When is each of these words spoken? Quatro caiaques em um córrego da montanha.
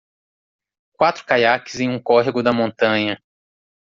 Quatro 0.93 1.23
caiaques 1.25 1.79
em 1.79 1.87
um 1.87 2.01
córrego 2.01 2.41
da 2.41 2.51
montanha. 2.51 3.21